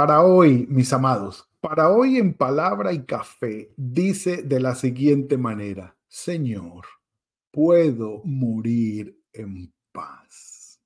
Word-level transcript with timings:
Para 0.00 0.22
hoy, 0.22 0.66
mis 0.70 0.90
amados, 0.94 1.46
para 1.60 1.90
hoy 1.90 2.16
en 2.16 2.32
palabra 2.32 2.90
y 2.90 3.04
café, 3.04 3.74
dice 3.76 4.42
de 4.42 4.58
la 4.58 4.74
siguiente 4.74 5.36
manera, 5.36 5.94
Señor, 6.08 6.86
puedo 7.50 8.22
morir 8.24 9.20
en 9.30 9.70
paz. 9.92 10.80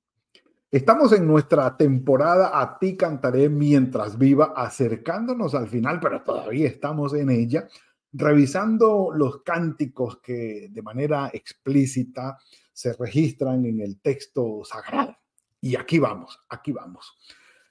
Estamos 0.69 1.13
en 1.13 1.25
nuestra 1.25 1.77
temporada 1.77 2.59
A 2.59 2.77
ti 2.77 2.97
cantaré 2.97 3.47
mientras 3.47 4.17
viva, 4.17 4.51
acercándonos 4.53 5.55
al 5.55 5.69
final, 5.69 6.01
pero 6.01 6.21
todavía 6.21 6.67
estamos 6.67 7.13
en 7.13 7.29
ella, 7.29 7.69
revisando 8.11 9.11
los 9.15 9.43
cánticos 9.43 10.19
que 10.19 10.67
de 10.69 10.81
manera 10.81 11.29
explícita 11.31 12.37
se 12.73 12.91
registran 12.91 13.65
en 13.65 13.79
el 13.79 14.01
texto 14.01 14.65
sagrado. 14.65 15.15
Y 15.61 15.77
aquí 15.77 15.99
vamos, 15.99 16.37
aquí 16.49 16.73
vamos. 16.73 17.17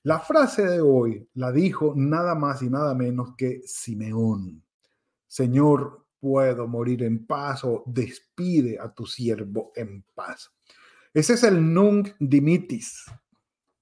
La 0.05 0.21
frase 0.21 0.67
de 0.67 0.83
hoy 0.83 1.27
la 1.33 1.51
dijo 1.51 1.95
nada 1.97 2.35
más 2.35 2.61
y 2.61 2.69
nada 2.69 2.95
menos 2.95 3.35
que 3.39 3.63
Simeón. 3.65 4.63
Señor, 5.27 6.05
puedo 6.21 6.69
morir 6.69 7.03
en 7.05 7.27
paz 7.27 7.65
o 7.65 7.83
despide 7.87 8.79
a 8.79 8.93
tu 8.93 9.07
siervo 9.07 9.73
en 9.75 10.05
paz. 10.15 10.53
Ese 11.15 11.33
es 11.33 11.45
el 11.45 11.73
nunc 11.73 12.11
dimitis. 12.19 13.07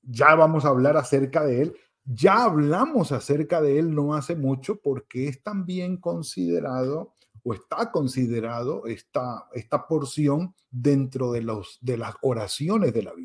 Ya 0.01 0.37
vamos 0.37 0.65
a 0.65 0.69
hablar 0.69 0.97
acerca 0.97 1.45
de 1.45 1.63
él. 1.63 1.77
Ya 2.05 2.45
hablamos 2.45 3.11
acerca 3.11 3.61
de 3.61 3.81
él 3.81 3.93
no 3.93 4.15
hace 4.15 4.37
mucho 4.37 4.81
porque 4.81 5.27
es 5.27 5.43
también 5.43 5.97
considerado 5.97 7.17
o 7.43 7.53
está 7.53 7.91
considerado 7.91 8.87
esta, 8.87 9.49
esta 9.55 9.89
porción 9.89 10.55
dentro 10.71 11.33
de, 11.33 11.43
los, 11.43 11.79
de 11.81 11.97
las 11.97 12.15
oraciones 12.23 12.95
de 12.95 13.03
la 13.03 13.13
Biblia. 13.13 13.22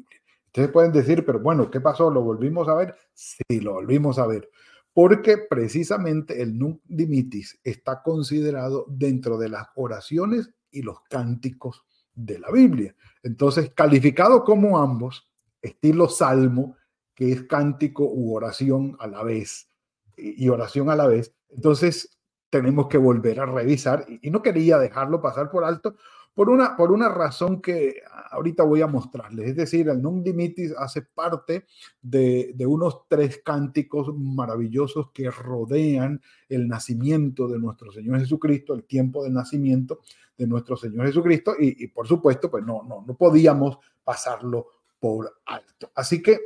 Ustedes 0.58 0.72
pueden 0.72 0.92
decir, 0.92 1.24
pero 1.24 1.40
bueno, 1.40 1.70
¿qué 1.70 1.80
pasó? 1.80 2.10
¿Lo 2.10 2.24
volvimos 2.24 2.68
a 2.68 2.74
ver? 2.74 2.96
Sí, 3.14 3.60
lo 3.60 3.74
volvimos 3.74 4.18
a 4.18 4.26
ver. 4.26 4.50
Porque 4.92 5.38
precisamente 5.38 6.42
el 6.42 6.58
Nunc 6.58 6.82
Dimitis 6.86 7.60
está 7.64 8.02
considerado 8.02 8.88
dentro 8.90 9.38
de 9.38 9.50
las 9.50 9.68
oraciones 9.76 10.50
y 10.72 10.82
los 10.82 11.02
cánticos 11.12 11.86
de 12.16 12.40
la 12.40 12.50
Biblia. 12.50 12.96
Entonces, 13.22 13.72
calificado 13.76 14.44
como 14.44 14.80
ambos, 14.80 15.30
estilo 15.62 16.10
salmo, 16.10 16.76
que 17.14 17.32
es 17.32 17.44
cántico 17.44 18.06
u 18.12 18.34
oración 18.34 18.98
a 19.00 19.06
la 19.06 19.22
vez, 19.22 19.70
y 20.18 20.50
oración 20.50 20.90
a 20.90 20.96
la 20.96 21.06
vez. 21.06 21.36
Entonces, 21.50 22.18
tenemos 22.50 22.88
que 22.88 22.98
volver 22.98 23.42
a 23.42 23.46
revisar, 23.46 24.08
y 24.10 24.32
no 24.32 24.42
quería 24.42 24.80
dejarlo 24.80 25.22
pasar 25.22 25.52
por 25.52 25.64
alto, 25.64 25.98
por 26.38 26.52
una, 26.52 26.78
por 26.78 26.92
una 26.92 27.10
razón 27.10 27.64
que 27.64 28.04
ahorita 28.30 28.62
voy 28.62 28.84
a 28.84 28.88
mostrarles. 28.88 29.50
Es 29.50 29.56
decir, 29.56 29.90
el 29.90 30.04
Nunc 30.04 30.24
Dimitis 30.24 30.72
hace 30.78 31.02
parte 31.02 31.66
de, 32.00 32.52
de, 32.54 32.66
unos 32.68 33.08
tres 33.08 33.42
cánticos 33.44 34.16
maravillosos 34.16 35.10
que 35.12 35.32
rodean 35.32 36.22
el 36.48 36.68
nacimiento 36.68 37.48
de 37.48 37.58
nuestro 37.58 37.92
Señor 37.92 38.20
Jesucristo, 38.20 38.76
el 38.76 38.84
tiempo 38.84 39.24
del 39.24 39.34
nacimiento 39.34 40.02
de 40.38 40.46
nuestro 40.46 40.78
Señor 40.78 41.08
Jesucristo, 41.08 41.56
y, 41.58 41.84
y 41.84 41.88
por 41.88 42.08
supuesto, 42.08 42.52
pues 42.52 42.64
no, 42.64 42.84
no, 42.84 43.04
no 43.08 43.18
podíamos 43.18 43.80
pasarlo 44.04 44.68
por 45.00 45.42
alto. 45.44 45.90
Así 45.96 46.22
que 46.22 46.38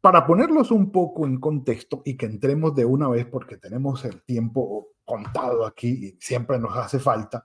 para 0.00 0.24
ponerlos 0.24 0.70
un 0.70 0.92
poco 0.92 1.26
en 1.26 1.40
contexto 1.40 2.02
y 2.04 2.16
que 2.16 2.26
entremos 2.26 2.72
de 2.76 2.84
una 2.84 3.08
vez, 3.08 3.26
porque 3.26 3.56
tenemos 3.56 4.04
el 4.04 4.22
tiempo 4.22 4.90
contado 5.04 5.66
aquí 5.66 5.88
y 5.88 6.16
siempre 6.20 6.60
nos 6.60 6.76
hace 6.76 7.00
falta, 7.00 7.44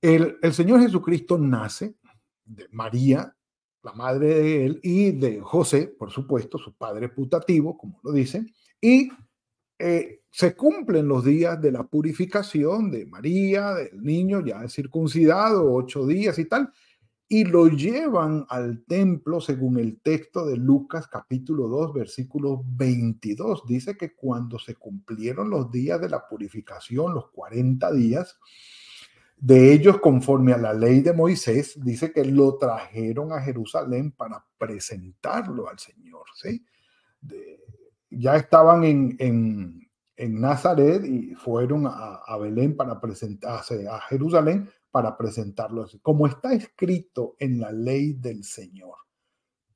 el, 0.00 0.38
Señor 0.52 0.80
Jesucristo 0.80 1.38
nace 1.38 1.96
de 2.44 2.68
María, 2.70 3.34
la 3.82 3.92
madre 3.92 4.34
de 4.34 4.66
él, 4.66 4.80
y 4.82 5.12
de 5.12 5.40
José, 5.40 5.88
por 5.88 6.10
supuesto, 6.10 6.58
su 6.58 6.74
padre 6.74 7.08
putativo, 7.08 7.76
como 7.76 8.00
lo 8.02 8.12
dicen, 8.12 8.52
y 8.80 9.10
eh, 9.78 10.22
se 10.30 10.54
cumplen 10.54 11.08
los 11.08 11.24
días 11.24 11.60
de 11.60 11.72
la 11.72 11.84
purificación 11.84 12.90
de 12.90 13.06
María, 13.06 13.74
del 13.74 14.02
niño 14.02 14.44
ya 14.44 14.68
circuncidado, 14.68 15.72
ocho 15.72 16.06
días 16.06 16.38
y 16.38 16.44
tal, 16.46 16.72
y 17.30 17.44
lo 17.44 17.68
llevan 17.68 18.46
al 18.48 18.84
templo 18.84 19.40
según 19.40 19.78
el 19.78 20.00
texto 20.00 20.46
de 20.46 20.56
Lucas 20.56 21.08
capítulo 21.08 21.68
2, 21.68 21.92
versículo 21.92 22.64
22. 22.66 23.66
Dice 23.66 23.96
que 23.98 24.14
cuando 24.14 24.58
se 24.58 24.76
cumplieron 24.76 25.50
los 25.50 25.70
días 25.70 26.00
de 26.00 26.08
la 26.08 26.26
purificación, 26.26 27.14
los 27.14 27.30
40 27.30 27.92
días, 27.92 28.38
de 29.40 29.72
ellos, 29.72 30.00
conforme 30.00 30.52
a 30.52 30.58
la 30.58 30.72
ley 30.72 31.00
de 31.00 31.12
Moisés, 31.12 31.78
dice 31.82 32.12
que 32.12 32.24
lo 32.24 32.56
trajeron 32.58 33.32
a 33.32 33.40
Jerusalén 33.40 34.10
para 34.12 34.44
presentarlo 34.58 35.68
al 35.68 35.78
Señor. 35.78 36.24
¿sí? 36.34 36.64
ya 38.10 38.36
estaban 38.36 38.84
en, 38.84 39.16
en, 39.18 40.40
Nazaret 40.40 41.04
y 41.04 41.34
fueron 41.34 41.86
a, 41.86 42.36
Belén 42.38 42.76
para 42.76 43.00
presentarse 43.00 43.86
a 43.88 44.00
Jerusalén 44.00 44.68
para 44.90 45.16
presentarlo. 45.16 45.86
Como 46.02 46.26
está 46.26 46.52
escrito 46.52 47.36
en 47.38 47.60
la 47.60 47.70
ley 47.70 48.14
del 48.14 48.42
Señor. 48.42 48.96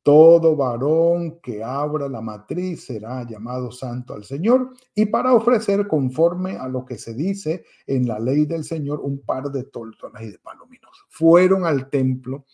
Todo 0.03 0.57
varón 0.57 1.39
que 1.41 1.63
abra 1.63 2.09
la 2.09 2.21
matriz 2.21 2.87
será 2.87 3.25
llamado 3.25 3.71
santo 3.71 4.15
al 4.15 4.25
Señor 4.25 4.73
y 4.97 5.07
para 5.07 5.33
ofrecer 5.33 5.87
conforme 5.87 6.57
a 6.57 6.67
lo 6.67 6.85
que 6.85 6.99
se 6.99 7.15
dice 7.15 7.65
en 7.87 8.09
la 8.09 8.19
ley 8.19 8.45
del 8.45 8.65
Señor 8.65 9.01
un 9.01 9.21
par 9.21 9.53
de 9.53 9.63
tórtolas 9.63 10.23
y 10.23 10.33
de 10.33 10.39
palominos. 10.41 11.07
Fueron 11.09 11.65
al 11.65 11.89
templo 11.89 12.47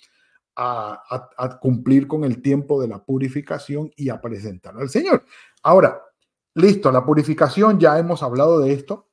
a, 0.56 1.02
a, 1.38 1.58
cumplir 1.58 2.06
con 2.06 2.24
el 2.24 2.42
tiempo 2.42 2.82
de 2.82 2.88
la 2.88 3.02
purificación 3.02 3.90
y 3.96 4.10
a 4.10 4.20
presentar 4.20 4.76
al 4.76 4.90
Señor. 4.90 5.24
Ahora, 5.62 6.02
listo, 6.54 6.92
la 6.92 7.06
purificación, 7.06 7.80
ya 7.80 7.98
hemos 7.98 8.22
hablado 8.22 8.60
de 8.60 8.74
esto. 8.74 9.08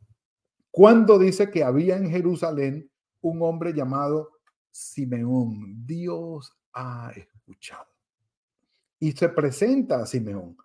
Cuando 0.72 1.18
dice 1.18 1.52
que 1.52 1.64
había 1.64 1.96
en 1.96 2.10
Jerusalén 2.10 2.92
un 3.22 3.42
hombre 3.44 3.74
llamado 3.74 4.32
Simeón, 4.72 5.86
Dios 5.86 6.54
ha 6.74 7.14
escuchado 7.16 7.95
y 9.00 9.12
se 9.12 9.30
presenta 9.30 10.02
a 10.02 10.06
Simeón 10.06 10.58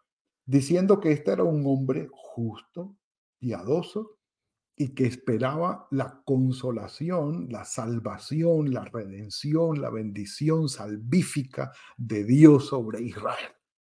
diciendo 0.50 0.98
que 0.98 1.12
este 1.12 1.30
era 1.30 1.44
un 1.44 1.64
hombre 1.64 2.08
justo, 2.10 2.96
piadoso 3.38 4.18
y 4.76 4.94
que 4.94 5.06
esperaba 5.06 5.86
la 5.90 6.22
consolación, 6.24 7.46
la 7.50 7.64
salvación, 7.64 8.72
la 8.72 8.84
redención, 8.84 9.80
la 9.80 9.90
bendición 9.90 10.68
salvífica 10.68 11.70
de 11.96 12.24
Dios 12.24 12.66
sobre 12.66 13.02
Israel. 13.02 13.50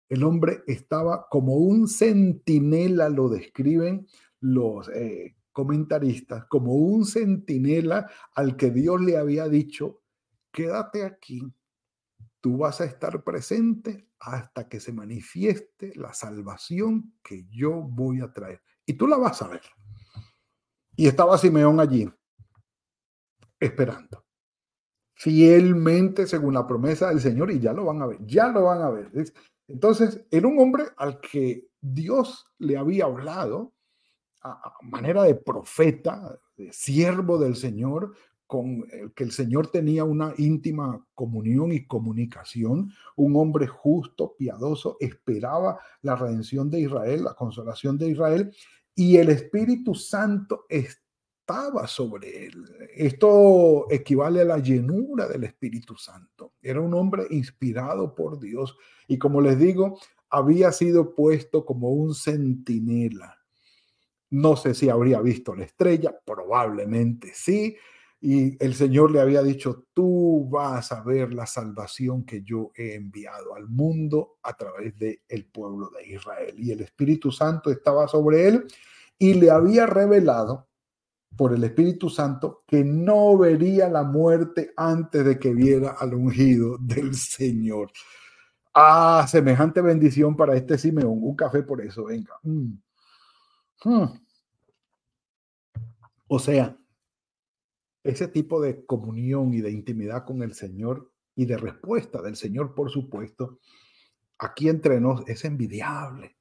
El 0.09 0.23
hombre 0.23 0.63
estaba 0.67 1.27
como 1.29 1.55
un 1.55 1.87
centinela, 1.87 3.07
lo 3.07 3.29
describen 3.29 4.07
los 4.41 4.89
eh, 4.89 5.37
comentaristas, 5.53 6.45
como 6.47 6.73
un 6.73 7.05
centinela 7.05 8.09
al 8.35 8.57
que 8.57 8.71
Dios 8.71 8.99
le 8.99 9.17
había 9.17 9.47
dicho, 9.47 10.01
quédate 10.51 11.05
aquí, 11.05 11.53
tú 12.41 12.57
vas 12.57 12.81
a 12.81 12.85
estar 12.85 13.23
presente 13.23 14.09
hasta 14.19 14.67
que 14.67 14.79
se 14.79 14.91
manifieste 14.91 15.93
la 15.95 16.13
salvación 16.13 17.13
que 17.23 17.45
yo 17.49 17.71
voy 17.71 18.21
a 18.21 18.33
traer. 18.33 18.61
Y 18.85 18.93
tú 18.93 19.07
la 19.07 19.17
vas 19.17 19.41
a 19.41 19.47
ver. 19.47 19.61
Y 20.95 21.07
estaba 21.07 21.37
Simeón 21.37 21.79
allí, 21.79 22.11
esperando, 23.59 24.25
fielmente 25.13 26.27
según 26.27 26.55
la 26.55 26.67
promesa 26.67 27.09
del 27.09 27.21
Señor, 27.21 27.51
y 27.51 27.59
ya 27.59 27.73
lo 27.73 27.85
van 27.85 28.01
a 28.01 28.07
ver, 28.07 28.17
ya 28.25 28.49
lo 28.49 28.63
van 28.63 28.81
a 28.81 28.89
ver. 28.89 29.11
Entonces, 29.67 30.25
era 30.29 30.47
un 30.47 30.59
hombre 30.59 30.85
al 30.97 31.19
que 31.21 31.69
Dios 31.79 32.51
le 32.57 32.77
había 32.77 33.05
hablado 33.05 33.73
a 34.43 34.73
manera 34.81 35.23
de 35.23 35.35
profeta, 35.35 36.39
de 36.57 36.73
siervo 36.73 37.37
del 37.37 37.55
Señor, 37.55 38.15
el 38.91 39.13
que 39.13 39.23
el 39.23 39.31
Señor 39.31 39.67
tenía 39.67 40.03
una 40.03 40.33
íntima 40.37 41.05
comunión 41.13 41.71
y 41.71 41.85
comunicación, 41.85 42.91
un 43.15 43.35
hombre 43.35 43.67
justo, 43.67 44.35
piadoso, 44.37 44.97
esperaba 44.99 45.79
la 46.01 46.15
redención 46.15 46.69
de 46.69 46.81
Israel, 46.81 47.23
la 47.23 47.33
consolación 47.33 47.97
de 47.97 48.09
Israel, 48.09 48.53
y 48.95 49.17
el 49.17 49.29
Espíritu 49.29 49.95
Santo 49.95 50.65
estaba 50.67 51.87
sobre 51.87 52.45
él. 52.45 52.65
Esto 52.95 53.87
equivale 53.89 54.41
a 54.41 54.45
la 54.45 54.57
llenura 54.59 55.27
del 55.27 55.43
Espíritu 55.43 55.95
Santo. 55.95 56.53
Era 56.61 56.81
un 56.81 56.93
hombre 56.93 57.25
inspirado 57.29 58.15
por 58.15 58.39
Dios 58.39 58.77
y 59.07 59.17
como 59.17 59.41
les 59.41 59.57
digo, 59.57 59.99
había 60.29 60.71
sido 60.71 61.13
puesto 61.13 61.65
como 61.65 61.89
un 61.89 62.15
centinela 62.15 63.37
No 64.29 64.55
sé 64.55 64.73
si 64.73 64.89
habría 64.89 65.19
visto 65.19 65.53
la 65.55 65.65
estrella, 65.65 66.17
probablemente 66.25 67.31
sí. 67.33 67.75
Y 68.23 68.63
el 68.63 68.75
Señor 68.75 69.09
le 69.09 69.19
había 69.19 69.41
dicho, 69.41 69.87
tú 69.95 70.47
vas 70.47 70.91
a 70.91 71.01
ver 71.01 71.33
la 71.33 71.47
salvación 71.47 72.23
que 72.23 72.43
yo 72.43 72.71
he 72.75 72.93
enviado 72.93 73.55
al 73.55 73.67
mundo 73.67 74.37
a 74.43 74.53
través 74.53 74.95
del 74.99 75.19
el 75.27 75.45
pueblo 75.47 75.89
de 75.89 76.07
Israel. 76.07 76.53
Y 76.55 76.71
el 76.71 76.81
Espíritu 76.81 77.31
Santo 77.31 77.71
estaba 77.71 78.07
sobre 78.07 78.47
él 78.47 78.67
y 79.17 79.33
le 79.33 79.49
había 79.49 79.87
revelado 79.87 80.67
por 81.35 81.51
el 81.53 81.63
Espíritu 81.63 82.11
Santo 82.11 82.63
que 82.67 82.83
no 82.83 83.37
vería 83.39 83.89
la 83.89 84.03
muerte 84.03 84.71
antes 84.77 85.25
de 85.25 85.39
que 85.39 85.53
viera 85.55 85.95
al 85.97 86.13
ungido 86.13 86.77
del 86.77 87.15
Señor. 87.15 87.91
Ah, 88.71 89.25
semejante 89.27 89.81
bendición 89.81 90.35
para 90.35 90.55
este 90.55 90.77
Simeón. 90.77 91.19
Un 91.23 91.35
café 91.35 91.63
por 91.63 91.81
eso, 91.81 92.05
venga. 92.05 92.35
Mm. 92.43 92.73
Hmm. 93.83 94.19
O 96.27 96.37
sea, 96.37 96.77
ese 98.03 98.27
tipo 98.27 98.61
de 98.61 98.85
comunión 98.85 99.53
y 99.53 99.61
de 99.61 99.71
intimidad 99.71 100.25
con 100.25 100.41
el 100.43 100.53
Señor 100.53 101.11
y 101.35 101.45
de 101.45 101.57
respuesta 101.57 102.21
del 102.21 102.35
Señor, 102.35 102.73
por 102.75 102.89
supuesto, 102.89 103.59
aquí 104.39 104.69
entre 104.69 104.99
nos 104.99 105.27
es 105.27 105.45
envidiable. 105.45 106.37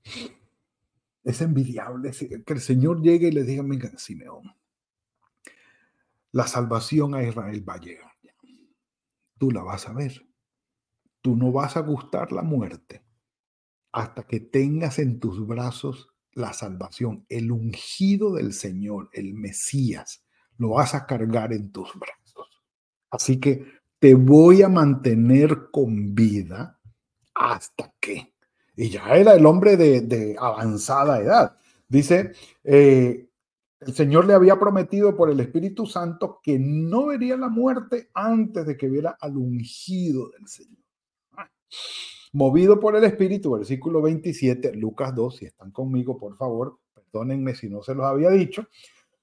Es 1.23 1.43
envidiable 1.43 2.13
que 2.47 2.53
el 2.53 2.61
Señor 2.61 3.03
llegue 3.03 3.29
y 3.29 3.33
le 3.33 3.45
diga, 3.45 3.63
venga, 3.63 3.91
Simeón, 3.99 4.55
la 6.33 6.47
salvación 6.47 7.15
a 7.15 7.23
Israel 7.23 7.69
va 7.69 7.75
a 7.75 7.81
llegar. 7.81 8.11
Tú 9.41 9.51
la 9.51 9.63
vas 9.63 9.89
a 9.89 9.95
ver. 9.95 10.27
Tú 11.23 11.35
no 11.35 11.51
vas 11.51 11.77
a 11.77 11.81
gustar 11.81 12.31
la 12.31 12.43
muerte 12.43 13.03
hasta 13.93 14.25
que 14.27 14.41
tengas 14.41 14.99
en 14.99 15.19
tus 15.19 15.47
brazos 15.47 16.09
la 16.33 16.53
salvación, 16.53 17.25
el 17.29 17.51
ungido 17.51 18.35
del 18.35 18.53
Señor, 18.53 19.11
el 19.13 19.35
Mesías, 19.35 20.25
lo 20.61 20.71
vas 20.71 20.95
a 20.95 21.07
cargar 21.07 21.53
en 21.55 21.73
tus 21.73 21.91
brazos. 21.99 22.49
Así 23.11 23.41
que 23.41 23.65
te 23.99 24.15
voy 24.15 24.63
a 24.63 24.69
mantener 24.69 25.71
con 25.73 26.15
vida 26.15 26.79
hasta 27.35 27.93
que. 27.99 28.35
Y 28.77 28.91
ya 28.91 29.17
era 29.17 29.35
el 29.35 29.47
hombre 29.47 29.77
de, 29.77 30.37
avanzada 30.39 31.21
edad. 31.21 31.57
Dice, 31.89 32.33
eh, 32.63 33.27
el 33.81 33.95
Señor 33.95 34.27
le 34.27 34.35
había 34.35 34.59
prometido 34.59 35.17
por 35.17 35.31
el 35.31 35.41
Espíritu 35.41 35.87
Santo 35.87 36.41
que 36.43 36.59
no 36.59 37.07
vería 37.07 37.37
la 37.39 37.49
muerte 37.49 38.11
antes 38.13 38.67
de 38.67 38.77
que 38.77 38.89
viera 38.89 39.17
al 39.19 39.39
ungido 39.39 40.29
del 40.31 40.47
Señor. 40.47 40.79
Movido 42.33 42.79
por 42.79 42.95
el 42.97 43.05
Espíritu, 43.05 43.53
versículo 43.53 44.03
27, 44.03 44.75
Lucas 44.75 45.15
2, 45.15 45.37
si 45.37 45.47
están 45.47 45.73
conmigo, 45.73 46.19
por 46.19 46.37
favor, 46.37 46.79
perdónenme 46.95 47.55
si 47.55 47.71
no 47.71 47.83
se 47.83 47.95
los 47.95 48.05
había 48.05 48.31
dicho. 48.31 48.69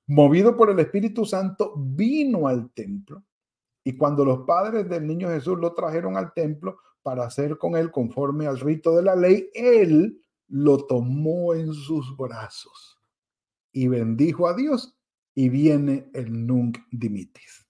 Movido 0.08 0.56
por 0.56 0.70
el 0.70 0.80
Espíritu 0.80 1.26
Santo, 1.26 1.74
vino 1.78 2.48
al 2.48 2.72
templo 2.72 3.24
y 3.84 3.96
cuando 3.96 4.26
los 4.26 4.40
padres 4.46 4.90
del 4.90 5.06
niño 5.06 5.30
Jesús 5.30 5.58
lo 5.60 5.74
trajeron 5.74 6.18
al 6.18 6.34
templo 6.34 6.80
para 7.04 7.26
hacer 7.26 7.58
con 7.58 7.76
él 7.76 7.92
conforme 7.92 8.48
al 8.48 8.60
rito 8.60 8.96
de 8.96 9.04
la 9.04 9.16
ley, 9.16 9.50
él 9.54 10.22
lo 10.48 10.86
tomó 10.86 11.54
en 11.54 11.74
sus 11.74 12.16
brazos 12.18 13.00
y 13.72 13.88
bendijo 13.88 14.48
a 14.48 14.56
Dios 14.56 14.98
y 15.36 15.50
viene 15.50 16.10
el 16.14 16.48
nunc 16.48 16.80
dimitis 16.92 17.68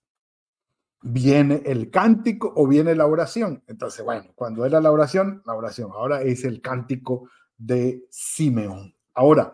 viene 1.01 1.61
el 1.65 1.89
cántico 1.89 2.53
o 2.55 2.67
viene 2.67 2.95
la 2.95 3.05
oración. 3.05 3.63
Entonces, 3.67 4.03
bueno, 4.03 4.31
cuando 4.35 4.65
era 4.65 4.81
la 4.81 4.91
oración, 4.91 5.41
la 5.45 5.53
oración. 5.53 5.91
Ahora 5.93 6.21
es 6.21 6.43
el 6.43 6.61
cántico 6.61 7.29
de 7.57 8.05
Simeón. 8.09 8.95
Ahora, 9.13 9.53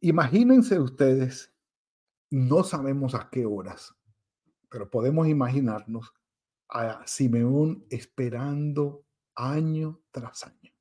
imagínense 0.00 0.80
ustedes, 0.80 1.52
no 2.30 2.62
sabemos 2.62 3.14
a 3.14 3.28
qué 3.30 3.46
horas, 3.46 3.94
pero 4.68 4.90
podemos 4.90 5.28
imaginarnos 5.28 6.12
a 6.68 7.02
Simeón 7.06 7.84
esperando 7.90 9.04
año 9.34 10.00
tras 10.10 10.44
año. 10.44 10.72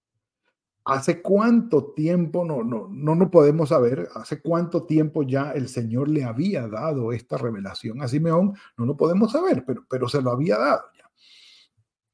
¿Hace 0.83 1.21
cuánto 1.21 1.91
tiempo, 1.93 2.45
no, 2.45 2.63
no, 2.63 2.87
no, 2.89 3.13
no 3.13 3.29
podemos 3.29 3.69
saber, 3.69 4.07
hace 4.15 4.41
cuánto 4.41 4.83
tiempo 4.83 5.23
ya 5.23 5.51
el 5.51 5.67
Señor 5.67 6.07
le 6.07 6.23
había 6.23 6.65
dado 6.67 7.11
esta 7.11 7.37
revelación 7.37 8.01
a 8.01 8.07
Simeón? 8.07 8.53
No 8.77 8.85
lo 8.85 8.95
podemos 8.95 9.33
saber, 9.33 9.65
pero, 9.65 9.85
pero 9.89 10.07
se 10.07 10.21
lo 10.21 10.31
había 10.31 10.57
dado 10.57 10.83
ya. 10.97 11.09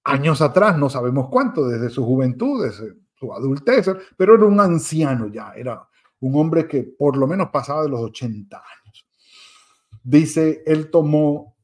Años 0.06 0.42
atrás, 0.42 0.76
no 0.78 0.90
sabemos 0.90 1.28
cuánto, 1.30 1.68
desde 1.68 1.90
su 1.92 2.04
juventud, 2.04 2.66
desde 2.66 2.96
su 3.14 3.32
adultez, 3.32 3.86
pero 4.18 4.36
era 4.36 4.46
un 4.46 4.60
anciano 4.60 5.28
ya, 5.28 5.54
era 5.56 5.88
un 6.22 6.36
hombre 6.40 6.68
que 6.68 6.84
por 6.84 7.16
lo 7.16 7.28
menos 7.28 7.50
pasaba 7.52 7.84
de 7.84 7.90
los 7.90 8.02
80 8.02 8.58
años. 8.58 8.83
Dice, 10.04 10.64
él 10.66 10.92
tomó 10.92 11.56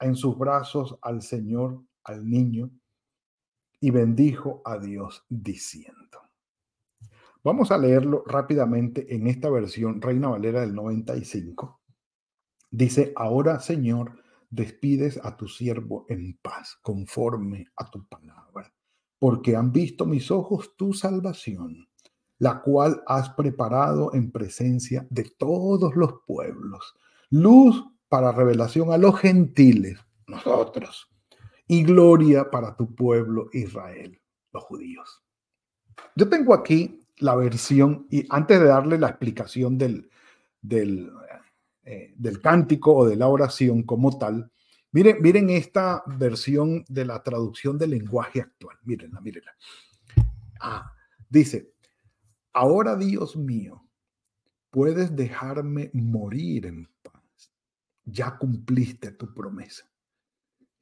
en 0.00 0.16
sus 0.16 0.36
brazos 0.36 0.98
al 1.02 1.22
Señor, 1.22 1.84
al 2.02 2.28
niño, 2.28 2.70
y 3.80 3.90
bendijo 3.90 4.60
a 4.64 4.78
Dios 4.78 5.24
diciendo. 5.28 6.20
Vamos 7.44 7.70
a 7.70 7.78
leerlo 7.78 8.24
rápidamente 8.26 9.14
en 9.14 9.28
esta 9.28 9.48
versión 9.50 10.02
Reina 10.02 10.30
Valera 10.30 10.62
del 10.62 10.74
95. 10.74 11.80
Dice, 12.72 13.12
ahora 13.14 13.60
Señor, 13.60 14.20
despides 14.50 15.20
a 15.24 15.36
tu 15.36 15.46
siervo 15.46 16.06
en 16.08 16.36
paz, 16.42 16.76
conforme 16.82 17.68
a 17.76 17.88
tu 17.88 18.04
palabra, 18.08 18.74
porque 19.20 19.54
han 19.54 19.70
visto 19.70 20.06
mis 20.06 20.32
ojos 20.32 20.74
tu 20.76 20.92
salvación, 20.92 21.88
la 22.38 22.62
cual 22.62 23.04
has 23.06 23.30
preparado 23.30 24.12
en 24.12 24.32
presencia 24.32 25.06
de 25.08 25.30
todos 25.38 25.94
los 25.94 26.14
pueblos, 26.26 26.96
luz 27.30 27.84
para 28.08 28.32
revelación 28.32 28.92
a 28.92 28.98
los 28.98 29.18
gentiles, 29.18 29.98
nosotros, 30.26 31.08
y 31.66 31.82
gloria 31.82 32.50
para 32.50 32.76
tu 32.76 32.94
pueblo 32.94 33.48
Israel, 33.52 34.20
los 34.52 34.62
judíos. 34.64 35.22
Yo 36.14 36.28
tengo 36.28 36.54
aquí 36.54 37.00
la 37.18 37.34
versión, 37.34 38.06
y 38.10 38.26
antes 38.30 38.60
de 38.60 38.66
darle 38.66 38.98
la 38.98 39.08
explicación 39.08 39.78
del, 39.78 40.10
del, 40.60 41.10
eh, 41.84 42.14
del 42.16 42.40
cántico 42.40 42.94
o 42.94 43.06
de 43.06 43.16
la 43.16 43.28
oración 43.28 43.82
como 43.82 44.18
tal, 44.18 44.50
miren, 44.92 45.16
miren 45.20 45.50
esta 45.50 46.02
versión 46.06 46.84
de 46.88 47.04
la 47.04 47.22
traducción 47.22 47.78
del 47.78 47.90
lenguaje 47.90 48.42
actual. 48.42 48.76
Mírenla, 48.84 49.20
mírenla. 49.20 49.52
Ah, 50.60 50.92
dice, 51.28 51.72
ahora 52.52 52.96
Dios 52.96 53.36
mío, 53.36 53.82
puedes 54.70 55.14
dejarme 55.16 55.90
morir 55.92 56.66
en. 56.66 56.88
Ya 58.06 58.38
cumpliste 58.38 59.10
tu 59.12 59.34
promesa. 59.34 59.84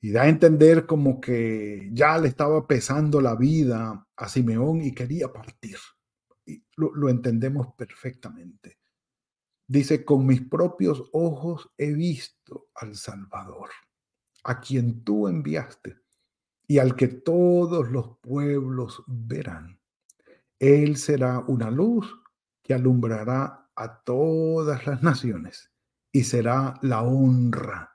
Y 0.01 0.13
da 0.13 0.23
a 0.23 0.29
entender 0.29 0.87
como 0.87 1.21
que 1.21 1.91
ya 1.93 2.19
le 2.19 2.29
estaba 2.29 2.67
pesando 2.67 3.21
la 3.21 3.35
vida 3.35 4.07
a 4.15 4.29
Simeón 4.29 4.83
y 4.83 4.93
quería 4.93 5.33
partir 5.33 5.79
lo, 6.77 7.09
entendemos 7.09 7.75
perfectamente. 7.75 8.79
Dice, 9.67 10.05
con 10.05 10.27
mis 10.27 10.43
propios 10.43 11.09
ojos 11.13 11.71
he 11.79 11.93
visto 11.93 12.69
al 12.75 12.97
Salvador, 12.97 13.71
a 14.45 14.61
quien 14.61 15.05
tú 15.05 15.27
enviaste 15.27 15.97
y 16.67 16.79
al 16.79 16.97
que 16.97 17.09
todos 17.09 17.91
los 17.91 18.19
pueblos 18.19 19.03
verán. 19.07 19.81
Él 20.59 20.97
será 20.97 21.41
una 21.41 21.71
luz 21.71 22.15
que 22.63 22.75
alumbrará 22.75 23.71
a 23.75 24.03
todas 24.03 24.87
las 24.87 25.03
naciones 25.03 25.71
y 26.15 26.23
será 26.23 26.79
la 26.83 27.03
honra 27.03 27.93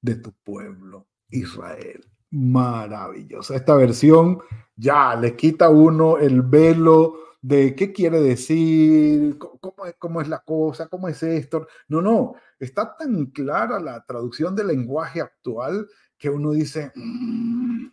de 0.00 0.14
tu 0.14 0.32
pueblo, 0.44 1.08
Israel. 1.30 2.06
Maravillosa. 2.30 3.56
Esta 3.56 3.74
versión 3.74 4.38
ya 4.76 5.16
le 5.16 5.34
quita 5.34 5.68
uno 5.68 6.16
el 6.16 6.42
velo 6.42 7.16
de 7.42 7.74
qué 7.74 7.92
quiere 7.92 8.20
decir, 8.20 9.36
cómo, 9.36 9.82
cómo 9.98 10.20
es 10.20 10.28
la 10.28 10.38
cosa, 10.38 10.86
cómo 10.86 11.08
es 11.08 11.20
esto. 11.24 11.66
No, 11.88 12.00
no, 12.00 12.36
está 12.60 12.96
tan 12.96 13.26
clara 13.26 13.80
la 13.80 14.04
traducción 14.04 14.54
del 14.54 14.68
lenguaje 14.68 15.20
actual 15.20 15.88
que 16.16 16.30
uno 16.30 16.52
dice, 16.52 16.92
mm, 16.94 17.88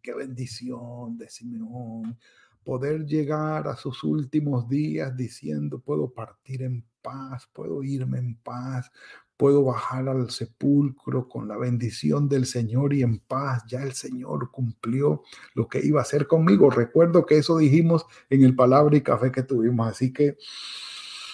qué 0.00 0.14
bendición 0.14 1.18
de 1.18 1.28
Simeón, 1.28 2.16
poder 2.64 3.04
llegar 3.06 3.68
a 3.68 3.76
sus 3.76 4.02
últimos 4.02 4.68
días 4.68 5.16
diciendo, 5.16 5.78
puedo 5.78 6.10
partir 6.10 6.62
en 6.62 6.84
paz, 7.02 7.48
puedo 7.52 7.82
irme 7.82 8.18
en 8.18 8.36
paz, 8.36 8.90
puedo 9.36 9.64
bajar 9.64 10.08
al 10.08 10.30
sepulcro 10.30 11.28
con 11.28 11.48
la 11.48 11.56
bendición 11.56 12.28
del 12.28 12.46
Señor 12.46 12.94
y 12.94 13.02
en 13.02 13.18
paz. 13.18 13.64
Ya 13.68 13.82
el 13.82 13.92
Señor 13.92 14.50
cumplió 14.50 15.22
lo 15.54 15.68
que 15.68 15.84
iba 15.84 16.00
a 16.00 16.02
hacer 16.02 16.26
conmigo. 16.26 16.70
Recuerdo 16.70 17.26
que 17.26 17.38
eso 17.38 17.58
dijimos 17.58 18.06
en 18.30 18.44
el 18.44 18.54
palabra 18.54 18.96
y 18.96 19.02
café 19.02 19.30
que 19.30 19.42
tuvimos. 19.42 19.88
Así 19.88 20.12
que 20.12 20.36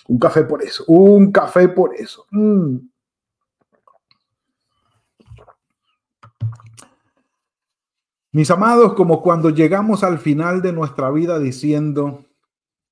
un 0.09 0.19
café 0.19 0.45
por 0.45 0.63
eso, 0.63 0.85
un 0.87 1.31
café 1.31 1.69
por 1.69 1.95
eso. 1.95 2.27
Mm. 2.31 2.79
Mis 8.33 8.51
amados, 8.51 8.95
como 8.95 9.23
cuando 9.23 9.51
llegamos 9.51 10.05
al 10.05 10.19
final 10.19 10.63
de 10.63 10.73
nuestra 10.73 11.11
vida 11.11 11.39
diciendo, 11.39 12.27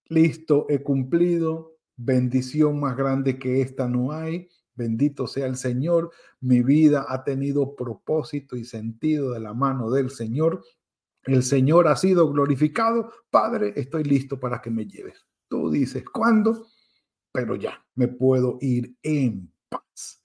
listo, 0.09 0.67
he 0.69 0.83
cumplido, 0.83 1.79
Bendición 2.01 2.79
más 2.79 2.97
grande 2.97 3.41
que 3.41 3.61
esta 3.61 3.89
no 3.89 4.13
hay. 4.13 4.49
Bendito 4.77 5.27
sea 5.27 5.47
el 5.47 5.57
Señor. 5.57 6.13
Mi 6.41 6.63
vida 6.63 7.07
ha 7.09 7.25
tenido 7.25 7.75
propósito 7.75 8.57
y 8.57 8.65
sentido 8.65 9.33
de 9.33 9.41
la 9.41 9.53
mano 9.53 9.91
del 9.91 10.11
Señor. 10.11 10.65
El 11.25 11.43
Señor 11.43 11.89
ha 11.89 11.97
sido 11.97 12.31
glorificado. 12.33 13.11
Padre, 13.31 13.73
estoy 13.75 14.05
listo 14.05 14.39
para 14.39 14.63
que 14.63 14.71
me 14.71 14.87
lleves. 14.87 15.27
Tú 15.49 15.71
dices, 15.73 16.05
¿cuándo? 16.05 16.69
Pero 17.33 17.57
ya, 17.57 17.85
me 17.97 18.07
puedo 18.07 18.59
ir 18.61 18.97
en 19.03 19.53
paz. 19.69 20.23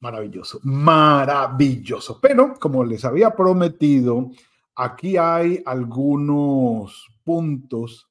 Maravilloso, 0.00 0.60
maravilloso. 0.62 2.20
Pero 2.20 2.54
como 2.60 2.84
les 2.84 3.04
había 3.04 3.30
prometido, 3.30 4.30
aquí 4.76 5.16
hay 5.16 5.62
algunos 5.66 7.08
puntos 7.24 8.08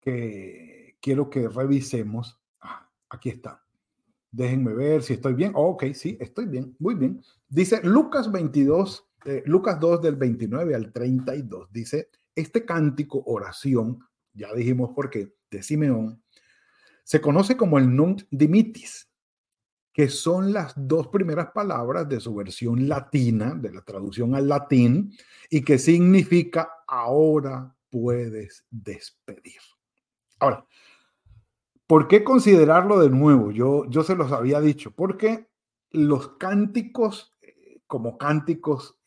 que 0.00 0.96
quiero 1.00 1.30
que 1.30 1.48
revisemos. 1.48 2.40
Ah, 2.60 2.88
aquí 3.08 3.28
está. 3.28 3.62
Déjenme 4.32 4.72
ver 4.74 5.02
si 5.02 5.12
estoy 5.12 5.34
bien. 5.34 5.52
ok, 5.54 5.84
sí, 5.94 6.16
estoy 6.18 6.46
bien, 6.46 6.74
muy 6.78 6.94
bien. 6.96 7.22
Dice 7.48 7.80
Lucas 7.84 8.32
22, 8.32 9.06
eh, 9.26 9.42
Lucas 9.46 9.78
2 9.78 10.02
del 10.02 10.16
29 10.16 10.74
al 10.74 10.92
32. 10.92 11.70
Dice, 11.70 12.08
este 12.34 12.64
cántico, 12.64 13.22
oración, 13.26 14.00
ya 14.32 14.52
dijimos 14.54 14.90
por 14.94 15.10
qué, 15.10 15.34
de 15.50 15.62
Simeón, 15.62 16.22
se 17.04 17.20
conoce 17.20 17.56
como 17.56 17.78
el 17.78 17.94
Nunc 17.94 18.22
Dimitis 18.30 19.11
que 19.92 20.08
son 20.08 20.52
las 20.52 20.72
dos 20.76 21.08
primeras 21.08 21.50
palabras 21.50 22.08
de 22.08 22.18
su 22.18 22.34
versión 22.34 22.88
latina, 22.88 23.54
de 23.54 23.72
la 23.72 23.82
traducción 23.82 24.34
al 24.34 24.48
latín, 24.48 25.12
y 25.50 25.62
que 25.62 25.78
significa 25.78 26.70
ahora 26.86 27.74
puedes 27.90 28.64
despedir. 28.70 29.60
Ahora, 30.38 30.64
¿por 31.86 32.08
qué 32.08 32.24
considerarlo 32.24 33.00
de 33.00 33.10
nuevo? 33.10 33.52
Yo, 33.52 33.84
yo 33.90 34.02
se 34.02 34.16
los 34.16 34.32
había 34.32 34.60
dicho, 34.60 34.92
porque 34.92 35.48
los 35.90 36.36
cánticos, 36.38 37.36
eh, 37.42 37.80
como 37.86 38.16
cánticos 38.16 38.98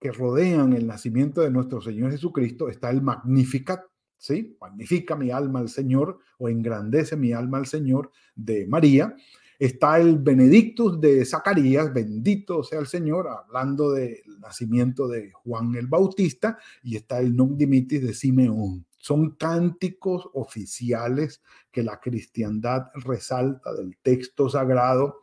que 0.00 0.10
rodean 0.10 0.72
el 0.72 0.86
nacimiento 0.86 1.42
de 1.42 1.50
nuestro 1.50 1.80
Señor 1.80 2.10
Jesucristo, 2.10 2.68
está 2.68 2.90
el 2.90 3.02
Magnificat, 3.02 3.84
¿sí? 4.18 4.56
Magnifica 4.60 5.16
mi 5.16 5.30
alma 5.30 5.60
al 5.60 5.68
Señor 5.68 6.18
o 6.38 6.48
engrandece 6.48 7.16
mi 7.16 7.32
alma 7.32 7.58
al 7.58 7.66
Señor 7.66 8.10
de 8.34 8.66
María 8.66 9.16
Está 9.58 10.00
el 10.00 10.18
Benedictus 10.18 11.00
de 11.00 11.24
Zacarías, 11.24 11.92
bendito 11.92 12.64
sea 12.64 12.80
el 12.80 12.86
Señor, 12.86 13.28
hablando 13.28 13.92
del 13.92 14.18
nacimiento 14.40 15.06
de 15.06 15.30
Juan 15.32 15.74
el 15.76 15.86
Bautista, 15.86 16.58
y 16.82 16.96
está 16.96 17.20
el 17.20 17.36
Nunc 17.36 17.56
Dimitis 17.56 18.02
de 18.02 18.14
Simeón. 18.14 18.84
Son 18.98 19.30
cánticos 19.32 20.28
oficiales 20.32 21.42
que 21.70 21.82
la 21.82 22.00
cristiandad 22.00 22.86
resalta 22.94 23.72
del 23.74 23.96
texto 24.02 24.48
sagrado 24.48 25.22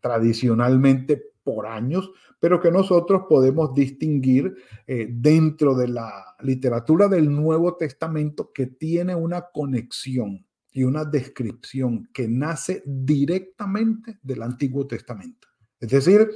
tradicionalmente 0.00 1.22
por 1.42 1.66
años, 1.66 2.10
pero 2.38 2.60
que 2.60 2.70
nosotros 2.70 3.22
podemos 3.28 3.74
distinguir 3.74 4.56
eh, 4.86 5.08
dentro 5.10 5.74
de 5.74 5.88
la 5.88 6.36
literatura 6.40 7.08
del 7.08 7.32
Nuevo 7.34 7.76
Testamento 7.76 8.52
que 8.52 8.66
tiene 8.66 9.14
una 9.14 9.46
conexión 9.52 10.45
y 10.76 10.84
una 10.84 11.06
descripción 11.06 12.06
que 12.12 12.28
nace 12.28 12.82
directamente 12.84 14.18
del 14.22 14.42
Antiguo 14.42 14.86
Testamento. 14.86 15.48
Es 15.80 15.88
decir, 15.88 16.28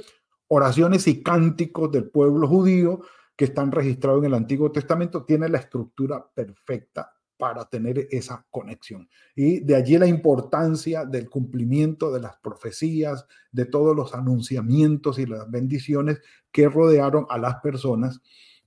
oraciones 0.47 1.05
y 1.05 1.21
cánticos 1.21 1.91
del 1.91 2.09
pueblo 2.09 2.47
judío 2.47 3.01
que 3.35 3.45
están 3.45 3.71
registrados 3.71 4.21
en 4.21 4.25
el 4.25 4.33
Antiguo 4.33 4.71
Testamento 4.71 5.25
tienen 5.25 5.51
la 5.51 5.59
estructura 5.59 6.27
perfecta 6.33 7.13
para 7.37 7.65
tener 7.65 8.07
esa 8.09 8.43
conexión. 8.49 9.07
Y 9.35 9.59
de 9.59 9.75
allí 9.75 9.99
la 9.99 10.07
importancia 10.07 11.05
del 11.05 11.29
cumplimiento 11.29 12.11
de 12.11 12.21
las 12.21 12.37
profecías, 12.37 13.27
de 13.51 13.65
todos 13.65 13.95
los 13.95 14.15
anunciamientos 14.15 15.19
y 15.19 15.27
las 15.27 15.51
bendiciones 15.51 16.19
que 16.51 16.67
rodearon 16.67 17.27
a 17.29 17.37
las 17.37 17.57
personas 17.57 18.21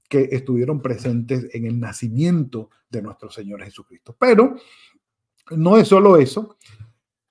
que 0.08 0.28
estuvieron 0.30 0.80
presentes 0.80 1.52
en 1.52 1.66
el 1.66 1.80
nacimiento 1.80 2.70
de 2.88 3.02
nuestro 3.02 3.28
Señor 3.28 3.64
Jesucristo. 3.64 4.16
Pero 4.16 4.54
no 5.50 5.76
es 5.76 5.88
solo 5.88 6.16
eso. 6.16 6.56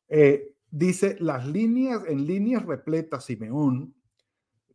Eh, 0.07 0.53
dice 0.69 1.17
las 1.19 1.47
líneas, 1.47 2.03
en 2.07 2.25
líneas 2.25 2.65
repletas, 2.65 3.25
Simeón, 3.25 3.95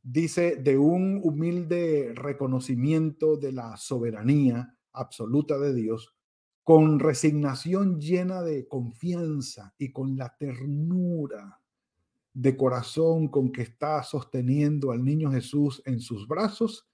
dice 0.02 0.57
de 0.57 0.78
un 0.78 1.21
humilde 1.23 2.12
reconocimiento 2.14 3.37
de 3.37 3.52
la 3.52 3.76
soberanía 3.76 4.76
absoluta 4.92 5.59
de 5.59 5.75
Dios, 5.75 6.14
con 6.64 6.99
resignación 6.99 8.00
llena 8.00 8.42
de 8.42 8.66
confianza 8.68 9.75
y 9.78 9.92
con 9.92 10.16
la 10.16 10.37
ternura 10.38 11.61
de 12.35 12.57
corazón 12.57 13.28
con 13.28 13.52
que 13.52 13.62
está 13.62 14.02
sosteniendo 14.02 14.92
al 14.92 15.04
niño 15.04 15.30
Jesús 15.33 15.83
en 15.87 16.00
sus 16.00 16.28
brazos, 16.28 16.87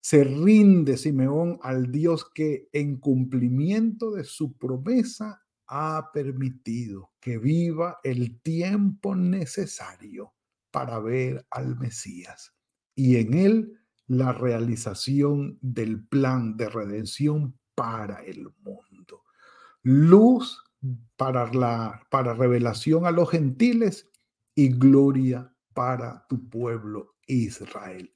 se 0.00 0.24
rinde 0.24 0.96
Simeón 0.96 1.58
al 1.62 1.90
Dios 1.90 2.28
que 2.34 2.68
en 2.72 2.98
cumplimiento 2.98 4.10
de 4.10 4.24
su 4.24 4.58
promesa 4.58 5.43
ha 5.66 6.10
permitido 6.12 7.12
que 7.20 7.38
viva 7.38 7.98
el 8.02 8.40
tiempo 8.42 9.14
necesario 9.14 10.34
para 10.70 10.98
ver 10.98 11.46
al 11.50 11.76
Mesías 11.78 12.54
y 12.94 13.16
en 13.16 13.34
él 13.34 13.80
la 14.06 14.32
realización 14.32 15.58
del 15.60 16.06
plan 16.06 16.56
de 16.56 16.68
redención 16.68 17.58
para 17.74 18.22
el 18.22 18.48
mundo. 18.60 19.22
Luz 19.82 20.62
para 21.16 21.52
la 21.52 22.02
para 22.10 22.34
revelación 22.34 23.06
a 23.06 23.10
los 23.10 23.30
gentiles 23.30 24.10
y 24.54 24.68
gloria 24.68 25.54
para 25.72 26.26
tu 26.28 26.48
pueblo 26.48 27.16
Israel. 27.26 28.14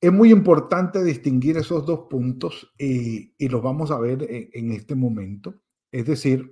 Es 0.00 0.12
muy 0.12 0.30
importante 0.30 1.02
distinguir 1.02 1.56
esos 1.56 1.86
dos 1.86 2.06
puntos 2.10 2.72
y, 2.78 3.34
y 3.38 3.48
los 3.48 3.62
vamos 3.62 3.90
a 3.90 3.98
ver 3.98 4.24
en, 4.28 4.50
en 4.52 4.72
este 4.72 4.94
momento. 4.94 5.54
Es 5.92 6.06
decir, 6.06 6.50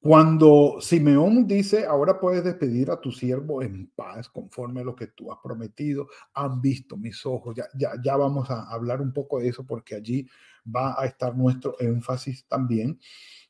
cuando 0.00 0.76
Simeón 0.80 1.46
dice, 1.46 1.86
ahora 1.86 2.20
puedes 2.20 2.44
despedir 2.44 2.90
a 2.90 3.00
tu 3.00 3.10
siervo 3.10 3.62
en 3.62 3.90
paz, 3.96 4.28
conforme 4.28 4.82
a 4.82 4.84
lo 4.84 4.94
que 4.94 5.06
tú 5.08 5.32
has 5.32 5.38
prometido, 5.42 6.08
han 6.34 6.60
visto 6.60 6.96
mis 6.96 7.24
ojos, 7.24 7.56
ya, 7.56 7.64
ya, 7.74 7.92
ya 8.04 8.16
vamos 8.16 8.50
a 8.50 8.70
hablar 8.70 9.00
un 9.00 9.12
poco 9.12 9.40
de 9.40 9.48
eso 9.48 9.64
porque 9.64 9.94
allí 9.94 10.28
va 10.64 10.94
a 11.00 11.06
estar 11.06 11.34
nuestro 11.36 11.74
énfasis 11.80 12.46
también. 12.46 13.00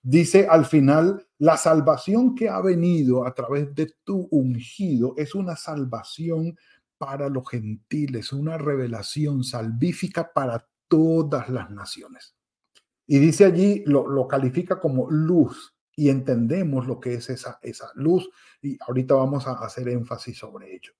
Dice 0.01 0.47
al 0.49 0.65
final, 0.65 1.27
la 1.39 1.57
salvación 1.57 2.35
que 2.35 2.49
ha 2.49 2.61
venido 2.61 3.27
a 3.27 3.35
través 3.35 3.75
de 3.75 3.93
tu 4.05 4.29
ungido 4.31 5.15
es 5.17 5.35
una 5.35 5.57
salvación 5.57 6.57
para 6.99 7.29
los 7.29 7.49
gentiles, 7.49 8.33
una 8.33 8.59
revelación 8.59 9.43
salvífica 9.43 10.33
para 10.33 10.69
todas 10.89 11.49
las 11.49 11.71
naciones. 11.71 12.34
Y 13.07 13.19
dice 13.19 13.45
allí, 13.45 13.83
lo, 13.87 14.27
califica 14.27 14.81
como 14.81 15.11
luz 15.11 15.75
y 15.97 16.09
entendemos 16.09 16.87
lo 16.87 16.99
que 17.01 17.15
es 17.15 17.31
esa, 17.31 17.59
esa 17.63 17.91
luz 17.95 18.29
y 18.63 18.79
ahorita 18.81 19.15
vamos 19.15 19.47
a 19.47 19.53
hacer 19.53 19.89
énfasis 19.89 20.39
sobre 20.39 20.75
ello. 20.75 20.93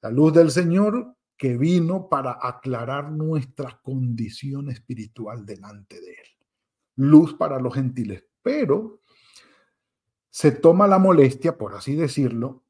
La 0.00 0.10
luz 0.10 0.32
del 0.32 0.50
Señor 0.50 1.16
que 1.36 1.56
vino 1.56 2.08
para 2.08 2.38
aclarar 2.40 3.10
nuestra 3.10 3.80
condición 3.82 4.70
espiritual 4.70 5.44
delante 5.44 6.00
de 6.00 6.12
Él. 6.12 6.28
Luz 6.96 7.34
para 7.34 7.58
los 7.58 7.74
gentiles, 7.74 8.24
pero 8.42 9.00
se 10.30 10.52
toma 10.52 10.86
la 10.86 10.98
molestia, 10.98 11.56
por 11.56 11.74
así 11.74 11.94
decirlo, 11.94 12.64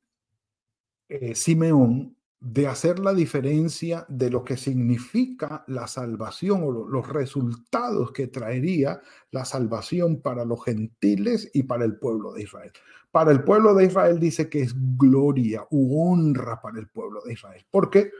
eh, 1.08 1.34
Simeón, 1.34 2.13
de 2.46 2.66
hacer 2.66 2.98
la 2.98 3.14
diferencia 3.14 4.04
de 4.06 4.28
lo 4.28 4.44
que 4.44 4.58
significa 4.58 5.64
la 5.66 5.86
salvación 5.86 6.62
o 6.62 6.70
los 6.70 7.08
resultados 7.08 8.12
que 8.12 8.26
traería 8.26 9.00
la 9.30 9.46
salvación 9.46 10.20
para 10.20 10.44
los 10.44 10.62
gentiles 10.62 11.50
y 11.54 11.62
para 11.62 11.86
el 11.86 11.96
pueblo 11.96 12.34
de 12.34 12.42
Israel. 12.42 12.70
Para 13.10 13.32
el 13.32 13.44
pueblo 13.44 13.72
de 13.74 13.86
Israel 13.86 14.20
dice 14.20 14.50
que 14.50 14.60
es 14.60 14.74
gloria 14.98 15.66
u 15.70 15.98
honra 16.02 16.60
para 16.60 16.78
el 16.78 16.86
pueblo 16.88 17.22
de 17.24 17.32
Israel. 17.32 17.64
¿Por 17.70 17.88
qué? 17.88 18.10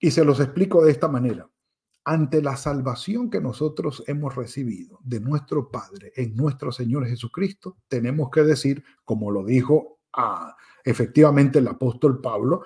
Y 0.00 0.10
se 0.10 0.24
los 0.24 0.40
explico 0.40 0.84
de 0.84 0.90
esta 0.90 1.06
manera. 1.06 1.48
Ante 2.04 2.42
la 2.42 2.56
salvación 2.56 3.30
que 3.30 3.40
nosotros 3.40 4.02
hemos 4.08 4.34
recibido 4.34 4.98
de 5.04 5.20
nuestro 5.20 5.70
Padre 5.70 6.12
en 6.16 6.34
nuestro 6.34 6.72
Señor 6.72 7.06
Jesucristo, 7.06 7.76
tenemos 7.86 8.28
que 8.30 8.42
decir, 8.42 8.82
como 9.04 9.30
lo 9.30 9.44
dijo 9.44 10.00
ah, 10.14 10.56
efectivamente 10.84 11.60
el 11.60 11.68
apóstol 11.68 12.20
Pablo, 12.20 12.64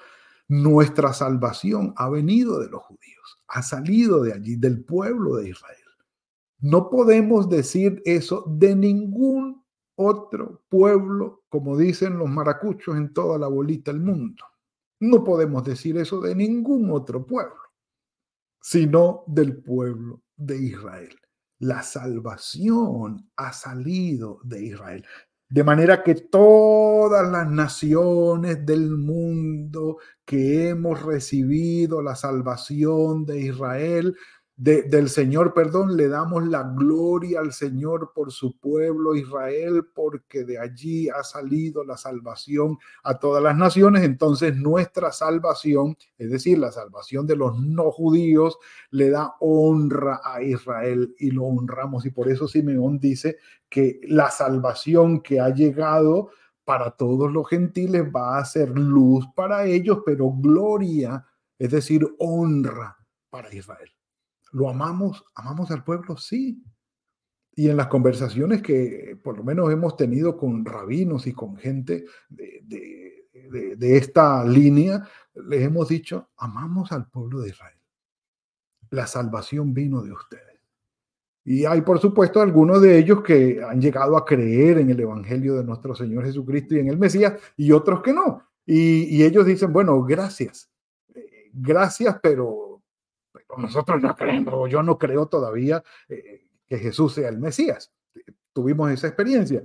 nuestra 0.48 1.12
salvación 1.12 1.92
ha 1.96 2.08
venido 2.08 2.60
de 2.60 2.68
los 2.68 2.82
judíos, 2.82 3.42
ha 3.48 3.62
salido 3.62 4.22
de 4.22 4.32
allí, 4.32 4.56
del 4.56 4.84
pueblo 4.84 5.36
de 5.36 5.50
Israel. 5.50 5.76
No 6.58 6.88
podemos 6.88 7.48
decir 7.48 8.00
eso 8.04 8.44
de 8.48 8.74
ningún 8.74 9.64
otro 9.96 10.62
pueblo, 10.68 11.44
como 11.48 11.76
dicen 11.76 12.18
los 12.18 12.28
maracuchos 12.28 12.96
en 12.96 13.12
toda 13.12 13.38
la 13.38 13.48
bolita 13.48 13.92
del 13.92 14.00
mundo. 14.00 14.44
No 15.00 15.24
podemos 15.24 15.64
decir 15.64 15.96
eso 15.98 16.20
de 16.20 16.34
ningún 16.34 16.90
otro 16.90 17.26
pueblo, 17.26 17.60
sino 18.60 19.24
del 19.26 19.62
pueblo 19.62 20.22
de 20.36 20.58
Israel. 20.58 21.14
La 21.58 21.82
salvación 21.82 23.30
ha 23.36 23.52
salido 23.52 24.40
de 24.44 24.66
Israel. 24.66 25.04
De 25.48 25.62
manera 25.62 26.02
que 26.02 26.16
todas 26.16 27.30
las 27.30 27.48
naciones 27.48 28.66
del 28.66 28.90
mundo 28.90 29.98
que 30.24 30.70
hemos 30.70 31.02
recibido 31.02 32.02
la 32.02 32.16
salvación 32.16 33.24
de 33.24 33.40
Israel 33.42 34.16
del 34.58 35.10
Señor, 35.10 35.52
perdón, 35.52 35.98
le 35.98 36.08
damos 36.08 36.46
la 36.46 36.62
gloria 36.62 37.40
al 37.40 37.52
Señor 37.52 38.12
por 38.14 38.32
su 38.32 38.58
pueblo 38.58 39.14
Israel, 39.14 39.86
porque 39.94 40.44
de 40.44 40.58
allí 40.58 41.10
ha 41.10 41.22
salido 41.24 41.84
la 41.84 41.98
salvación 41.98 42.78
a 43.02 43.18
todas 43.18 43.42
las 43.42 43.54
naciones. 43.54 44.02
Entonces 44.02 44.56
nuestra 44.56 45.12
salvación, 45.12 45.98
es 46.16 46.30
decir, 46.30 46.58
la 46.58 46.72
salvación 46.72 47.26
de 47.26 47.36
los 47.36 47.60
no 47.60 47.90
judíos, 47.90 48.58
le 48.90 49.10
da 49.10 49.34
honra 49.40 50.22
a 50.24 50.42
Israel 50.42 51.14
y 51.18 51.32
lo 51.32 51.44
honramos. 51.44 52.06
Y 52.06 52.10
por 52.10 52.30
eso 52.30 52.48
Simeón 52.48 52.98
dice 52.98 53.36
que 53.68 54.00
la 54.04 54.30
salvación 54.30 55.20
que 55.20 55.38
ha 55.38 55.50
llegado 55.50 56.30
para 56.64 56.92
todos 56.92 57.30
los 57.30 57.46
gentiles 57.46 58.04
va 58.04 58.38
a 58.38 58.44
ser 58.46 58.70
luz 58.70 59.26
para 59.36 59.66
ellos, 59.66 59.98
pero 60.04 60.30
gloria, 60.30 61.26
es 61.58 61.70
decir, 61.70 62.06
honra 62.18 62.96
para 63.28 63.54
Israel. 63.54 63.95
¿Lo 64.52 64.68
amamos? 64.68 65.24
¿Amamos 65.34 65.70
al 65.70 65.84
pueblo? 65.84 66.16
Sí. 66.16 66.62
Y 67.54 67.70
en 67.70 67.76
las 67.76 67.86
conversaciones 67.86 68.62
que 68.62 69.18
por 69.22 69.38
lo 69.38 69.44
menos 69.44 69.72
hemos 69.72 69.96
tenido 69.96 70.36
con 70.36 70.64
rabinos 70.64 71.26
y 71.26 71.32
con 71.32 71.56
gente 71.56 72.04
de, 72.28 73.96
esta 73.96 74.44
línea, 74.44 75.06
les 75.34 75.62
hemos 75.62 75.88
dicho, 75.88 76.30
amamos 76.36 76.92
al 76.92 77.08
pueblo 77.08 77.40
de 77.40 77.50
Israel. 77.50 77.78
La 78.90 79.06
salvación 79.06 79.72
vino 79.72 80.02
de 80.02 80.12
ustedes. 80.12 80.60
Y 81.44 81.64
hay, 81.64 81.82
por 81.82 82.00
supuesto, 82.00 82.40
algunos 82.40 82.82
de 82.82 82.98
ellos 82.98 83.22
que 83.22 83.62
han 83.62 83.80
llegado 83.80 84.16
a 84.16 84.24
creer 84.24 84.78
en 84.78 84.90
el 84.90 85.00
Evangelio 85.00 85.54
de 85.54 85.64
nuestro 85.64 85.94
Señor 85.94 86.24
Jesucristo 86.24 86.74
y 86.74 86.80
en 86.80 86.88
el 86.88 86.98
Mesías, 86.98 87.34
y 87.56 87.72
otros 87.72 88.02
que 88.02 88.12
no. 88.12 88.42
Y, 88.66 89.16
y 89.16 89.22
ellos 89.22 89.46
dicen, 89.46 89.72
bueno, 89.72 90.02
gracias. 90.02 90.70
Eh, 91.14 91.50
gracias, 91.52 92.18
pero 92.20 92.75
nosotros 93.58 94.02
no 94.02 94.14
creemos, 94.14 94.70
yo 94.70 94.82
no 94.82 94.98
creo 94.98 95.26
todavía 95.26 95.82
eh, 96.08 96.46
que 96.66 96.78
Jesús 96.78 97.14
sea 97.14 97.28
el 97.28 97.38
Mesías. 97.38 97.92
Tuvimos 98.52 98.90
esa 98.90 99.08
experiencia, 99.08 99.62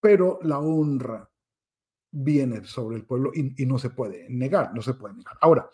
pero 0.00 0.38
la 0.42 0.58
honra 0.58 1.28
viene 2.10 2.64
sobre 2.64 2.96
el 2.96 3.04
pueblo 3.04 3.32
y, 3.34 3.66
no 3.66 3.78
se 3.78 3.90
puede 3.90 4.28
negar, 4.28 4.72
no 4.74 4.82
se 4.82 4.94
puede 4.94 5.14
negar. 5.14 5.36
Ahora, 5.40 5.68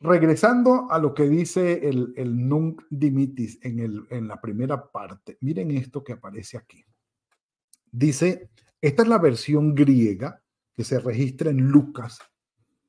regresando 0.00 0.86
a 0.90 0.98
lo 0.98 1.14
que 1.14 1.28
dice 1.28 1.88
el, 1.88 2.14
el 2.16 2.48
Nunc 2.48 2.82
Dimitis 2.88 3.58
en, 3.62 3.80
el, 3.80 4.06
en 4.10 4.28
la 4.28 4.40
primera 4.40 4.90
parte, 4.90 5.36
miren 5.40 5.72
esto 5.72 6.04
que 6.04 6.12
aparece 6.12 6.56
aquí. 6.56 6.84
Dice, 7.90 8.50
esta 8.80 9.02
es 9.02 9.08
la 9.08 9.18
versión 9.18 9.74
griega 9.74 10.40
que 10.76 10.84
se 10.84 11.00
registra 11.00 11.50
en 11.50 11.68
Lucas 11.68 12.20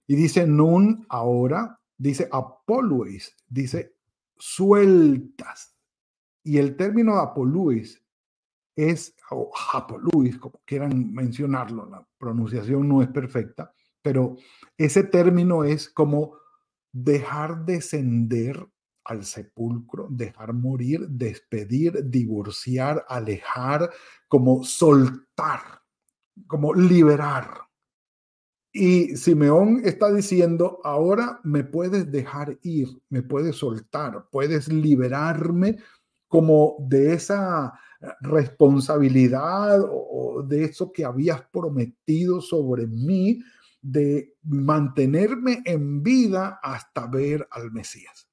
y 0.06 0.16
dice 0.16 0.46
nun 0.46 1.06
ahora 1.10 1.79
dice 2.00 2.28
apoluis, 2.32 3.36
dice 3.48 3.96
sueltas. 4.38 5.76
Y 6.44 6.58
el 6.58 6.76
término 6.76 7.18
apoluis 7.18 8.02
es, 8.76 9.16
o 9.30 9.52
apoluis, 9.74 10.38
como 10.40 10.62
quieran 10.66 11.14
mencionarlo, 11.14 11.86
la 11.86 12.08
pronunciación 12.18 12.88
no 12.88 13.04
es 13.04 13.10
perfecta, 13.10 13.72
pero 14.02 14.38
ese 14.78 15.04
término 15.04 15.64
es 15.66 15.90
como 15.90 16.38
dejar 16.92 17.66
descender 17.66 18.66
al 19.04 19.26
sepulcro, 19.26 20.08
dejar 20.10 20.54
morir, 20.54 21.08
despedir, 21.10 22.10
divorciar, 22.10 23.06
alejar, 23.10 23.90
como 24.28 24.64
soltar, 24.64 25.82
como 26.48 26.74
liberar. 26.74 27.69
Y 28.72 29.18
Simeón 29.18 29.82
está 29.84 30.14
diciendo, 30.14 30.80
ahora 30.84 31.40
me 31.44 31.64
puedes 31.64 32.12
dejar 32.12 32.60
ir, 32.62 32.88
me 33.10 33.24
puedes 33.24 33.56
soltar, 33.56 34.28
puedes 34.32 34.68
liberarme 34.68 35.78
como 36.28 36.76
de 36.80 37.14
esa 37.14 37.74
responsabilidad 38.22 39.82
o 39.84 40.44
de 40.44 40.66
eso 40.66 40.92
que 40.92 41.04
habías 41.04 41.42
prometido 41.52 42.42
sobre 42.42 42.86
mí 42.86 43.40
de 43.82 44.36
mantenerme 44.44 45.62
en 45.66 46.04
vida 46.04 46.60
hasta 46.62 47.08
ver 47.08 47.48
al 47.52 47.72
Mesías. 47.72 48.30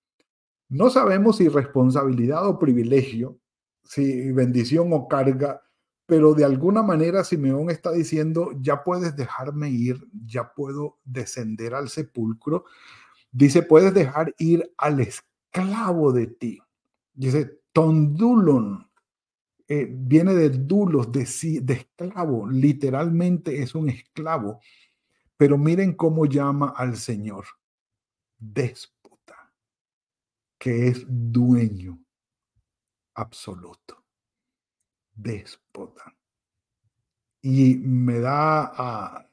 No 0.68 0.90
sabemos 0.90 1.37
si 1.38 1.49
responsabilidad 1.49 2.46
o 2.46 2.59
privilegio, 2.59 3.38
si 3.85 4.33
bendición 4.33 4.92
o 4.92 5.09
carga 5.09 5.62
pero 6.07 6.35
de 6.35 6.45
alguna 6.45 6.83
manera 6.83 7.25
Simeón 7.25 7.69
está 7.69 7.90
diciendo, 7.90 8.53
ya 8.61 8.85
puedes 8.85 9.16
dejarme 9.16 9.71
ir, 9.71 10.07
ya 10.25 10.55
puedo 10.55 10.99
descender 11.05 11.75
al 11.75 11.88
sepulcro. 11.88 12.64
Dice, 13.33 13.62
puedes 13.62 13.92
dejar 13.92 14.33
ir 14.38 14.73
al 14.79 15.01
esclavo 15.01 16.12
de 16.12 16.29
ti. 16.29 16.61
Dice, 17.12 17.61
tondulon, 17.73 18.88
eh, 19.66 19.88
viene 19.90 20.33
de 20.35 20.51
dulos, 20.51 21.11
de, 21.11 21.29
de 21.62 21.75
esclavo, 21.75 22.49
literalmente 22.49 23.61
es 23.61 23.75
un 23.75 23.88
esclavo. 23.90 24.61
Pero 25.37 25.59
miren 25.59 25.95
cómo 25.95 26.25
llama 26.27 26.73
al 26.77 26.97
Señor, 26.97 27.47
déspota, 28.38 29.53
que 30.57 30.87
es 30.87 31.05
dueño 31.09 31.99
absoluto 33.14 34.06
déspota. 35.16 36.14
Y 37.42 37.76
me 37.76 38.20
da, 38.20 39.29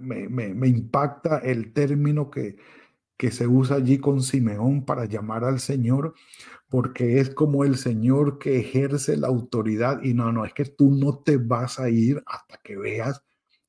me, 0.00 0.28
me, 0.28 0.68
impacta 0.68 1.38
el 1.38 1.72
término 1.72 2.30
que, 2.30 2.56
que 3.16 3.30
se 3.30 3.46
usa 3.46 3.76
allí 3.76 3.98
con 3.98 4.22
Simeón 4.22 4.84
para 4.84 5.04
llamar 5.04 5.44
al 5.44 5.60
Señor, 5.60 6.14
porque 6.68 7.20
es 7.20 7.30
como 7.30 7.64
el 7.64 7.76
Señor 7.76 8.38
que 8.38 8.58
ejerce 8.58 9.16
la 9.16 9.28
autoridad 9.28 10.02
y 10.02 10.14
no, 10.14 10.32
no, 10.32 10.44
es 10.44 10.54
que 10.54 10.64
tú 10.64 10.90
no 10.90 11.18
te 11.18 11.36
vas 11.36 11.78
a 11.78 11.90
ir 11.90 12.22
hasta 12.24 12.58
que 12.62 12.78
veas. 12.78 13.22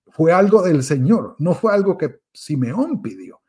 Fue 0.07 0.31
algo 0.31 0.61
del 0.61 0.83
Señor, 0.83 1.35
no 1.39 1.53
fue 1.53 1.73
algo 1.73 1.97
que 1.97 2.21
Simeón 2.33 3.01
pidió, 3.01 3.41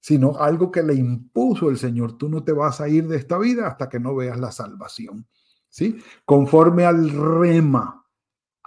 sino 0.00 0.36
algo 0.38 0.70
que 0.70 0.82
le 0.82 0.94
impuso 0.94 1.70
el 1.70 1.78
Señor. 1.78 2.18
Tú 2.18 2.28
no 2.28 2.44
te 2.44 2.52
vas 2.52 2.80
a 2.80 2.88
ir 2.88 3.06
de 3.08 3.16
esta 3.16 3.38
vida 3.38 3.68
hasta 3.68 3.88
que 3.88 4.00
no 4.00 4.14
veas 4.14 4.38
la 4.38 4.52
salvación. 4.52 5.26
¿Sí? 5.68 5.98
Conforme 6.24 6.84
al 6.84 7.10
rema, 7.10 7.98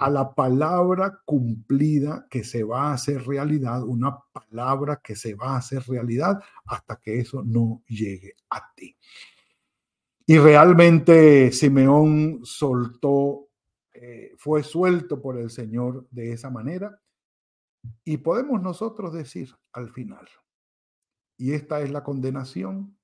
a 0.02 0.10
la 0.10 0.34
palabra 0.34 1.22
cumplida 1.26 2.26
que 2.28 2.44
se 2.44 2.64
va 2.64 2.90
a 2.90 2.94
hacer 2.94 3.24
realidad, 3.28 3.84
una 3.84 4.18
palabra 4.34 5.00
que 5.04 5.16
se 5.16 5.36
va 5.36 5.54
a 5.54 5.58
hacer 5.58 5.84
realidad 5.88 6.42
hasta 6.66 6.96
que 6.96 7.20
eso 7.20 7.44
no 7.44 7.84
llegue 7.88 8.34
a 8.50 8.74
ti. 8.76 8.98
Y 10.26 10.40
realmente 10.40 11.52
Simeón 11.52 12.40
soltó, 12.44 13.50
eh, 13.94 14.34
fue 14.38 14.64
suelto 14.64 15.22
por 15.22 15.38
el 15.38 15.52
Señor 15.52 16.08
de 16.10 16.32
esa 16.32 16.50
manera. 16.50 17.00
Y 18.04 18.18
podemos 18.18 18.62
nosotros 18.62 19.14
decir 19.14 19.54
al 19.74 19.92
final, 19.92 20.28
y 21.38 21.54
esta 21.54 21.82
es 21.82 21.92
la 21.92 22.04
condenación, 22.04 22.98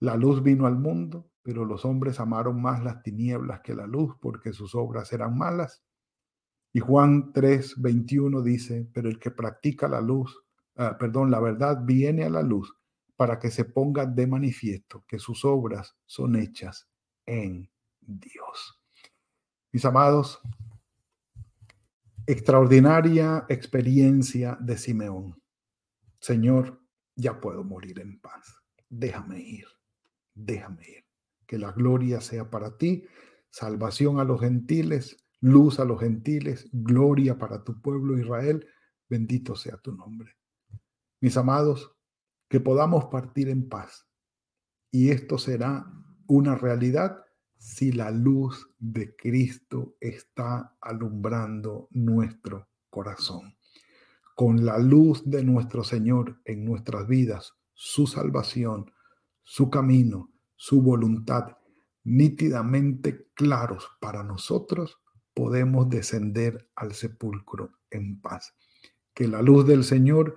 la 0.00 0.16
luz 0.16 0.42
vino 0.42 0.66
al 0.66 0.76
mundo, 0.76 1.30
pero 1.44 1.66
los 1.66 1.84
hombres 1.84 2.20
amaron 2.20 2.60
más 2.60 2.82
las 2.82 3.02
tinieblas 3.02 3.60
que 3.60 3.74
la 3.74 3.86
luz 3.86 4.16
porque 4.18 4.54
sus 4.54 4.74
obras 4.74 5.12
eran 5.12 5.36
malas. 5.36 5.84
Y 6.72 6.80
Juan 6.80 7.32
3, 7.34 7.82
21 7.82 8.42
dice, 8.42 8.88
pero 8.94 9.10
el 9.10 9.18
que 9.18 9.30
practica 9.30 9.86
la 9.86 10.00
luz, 10.00 10.42
ah, 10.76 10.96
perdón, 10.98 11.30
la 11.30 11.40
verdad 11.40 11.82
viene 11.84 12.24
a 12.24 12.30
la 12.30 12.42
luz 12.42 12.74
para 13.14 13.38
que 13.38 13.50
se 13.50 13.66
ponga 13.66 14.06
de 14.06 14.26
manifiesto 14.26 15.04
que 15.06 15.18
sus 15.18 15.44
obras 15.44 15.94
son 16.06 16.34
hechas 16.34 16.88
en 17.26 17.70
Dios. 18.00 18.80
Mis 19.70 19.84
amados, 19.84 20.40
extraordinaria 22.26 23.44
experiencia 23.50 24.56
de 24.60 24.78
Simeón. 24.78 25.42
Señor, 26.20 26.80
ya 27.14 27.38
puedo 27.38 27.64
morir 27.64 28.00
en 28.00 28.18
paz. 28.18 28.62
Déjame 28.88 29.40
ir, 29.40 29.66
déjame 30.34 30.88
ir 30.88 31.03
que 31.46 31.58
la 31.58 31.72
gloria 31.72 32.20
sea 32.20 32.50
para 32.50 32.76
ti, 32.76 33.04
salvación 33.50 34.20
a 34.20 34.24
los 34.24 34.40
gentiles, 34.40 35.24
luz 35.40 35.78
a 35.78 35.84
los 35.84 36.00
gentiles, 36.00 36.68
gloria 36.72 37.38
para 37.38 37.62
tu 37.62 37.80
pueblo 37.80 38.18
Israel, 38.18 38.66
bendito 39.08 39.56
sea 39.56 39.76
tu 39.76 39.92
nombre. 39.92 40.36
Mis 41.20 41.36
amados, 41.36 41.94
que 42.48 42.60
podamos 42.60 43.06
partir 43.06 43.48
en 43.48 43.68
paz. 43.68 44.06
Y 44.90 45.10
esto 45.10 45.38
será 45.38 45.90
una 46.26 46.54
realidad 46.54 47.24
si 47.56 47.92
la 47.92 48.10
luz 48.10 48.70
de 48.78 49.16
Cristo 49.16 49.96
está 50.00 50.76
alumbrando 50.80 51.88
nuestro 51.92 52.68
corazón. 52.90 53.56
Con 54.36 54.64
la 54.64 54.78
luz 54.78 55.22
de 55.24 55.42
nuestro 55.44 55.84
Señor 55.84 56.40
en 56.44 56.64
nuestras 56.64 57.06
vidas, 57.06 57.54
su 57.72 58.06
salvación, 58.06 58.92
su 59.42 59.70
camino, 59.70 60.33
su 60.56 60.82
voluntad 60.82 61.56
nítidamente 62.04 63.28
claros 63.34 63.88
para 64.00 64.22
nosotros, 64.22 64.98
podemos 65.32 65.88
descender 65.88 66.68
al 66.76 66.94
sepulcro 66.94 67.72
en 67.90 68.20
paz. 68.20 68.54
Que 69.12 69.26
la 69.26 69.42
luz 69.42 69.66
del 69.66 69.84
Señor 69.84 70.36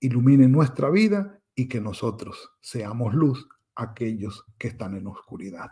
ilumine 0.00 0.48
nuestra 0.48 0.90
vida 0.90 1.40
y 1.54 1.68
que 1.68 1.80
nosotros 1.80 2.50
seamos 2.60 3.14
luz 3.14 3.48
aquellos 3.74 4.44
que 4.58 4.68
están 4.68 4.96
en 4.96 5.06
oscuridad. 5.06 5.70